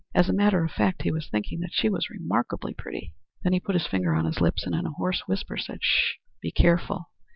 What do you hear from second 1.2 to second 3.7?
thinking that she was remarkably pretty. Then he